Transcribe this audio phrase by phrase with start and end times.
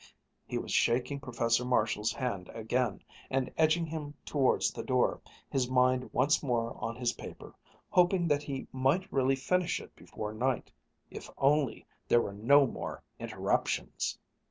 [0.47, 6.11] He was shaking Professor Marshall's hand again and edging him towards the door, his mind
[6.11, 7.53] once more on his paper,
[7.91, 10.71] hoping that he might really finish it before night
[11.11, 14.17] if only there were no more interruptions!